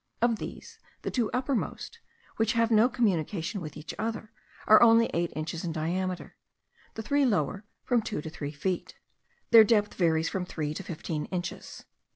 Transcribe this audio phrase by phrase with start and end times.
[0.19, 1.99] Of these the two uppermost,
[2.37, 4.31] which have no communication with each other,
[4.65, 6.35] are only eight inches in diameter;
[6.95, 8.95] the three lower, from two to three feet.
[9.51, 11.85] Their depth varies from three to fifteen inches.